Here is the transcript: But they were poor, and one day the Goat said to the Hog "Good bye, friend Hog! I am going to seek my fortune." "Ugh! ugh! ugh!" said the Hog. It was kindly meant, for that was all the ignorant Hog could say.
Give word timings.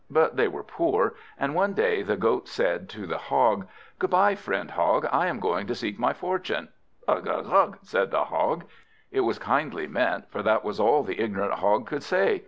But 0.09 0.35
they 0.35 0.47
were 0.47 0.63
poor, 0.63 1.13
and 1.37 1.53
one 1.53 1.73
day 1.73 2.01
the 2.01 2.17
Goat 2.17 2.47
said 2.47 2.89
to 2.89 3.05
the 3.05 3.19
Hog 3.19 3.67
"Good 3.99 4.09
bye, 4.09 4.33
friend 4.33 4.71
Hog! 4.71 5.07
I 5.11 5.27
am 5.27 5.39
going 5.39 5.67
to 5.67 5.75
seek 5.75 5.99
my 5.99 6.11
fortune." 6.11 6.69
"Ugh! 7.07 7.27
ugh! 7.27 7.45
ugh!" 7.47 7.77
said 7.83 8.09
the 8.09 8.23
Hog. 8.23 8.63
It 9.11 9.19
was 9.21 9.37
kindly 9.37 9.85
meant, 9.85 10.31
for 10.31 10.41
that 10.41 10.63
was 10.65 10.79
all 10.79 11.03
the 11.03 11.19
ignorant 11.21 11.53
Hog 11.53 11.85
could 11.85 12.01
say. 12.01 12.39